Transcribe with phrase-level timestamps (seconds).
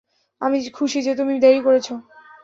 [0.41, 1.93] আমি খুশি যে তুমি দেরী করেছো।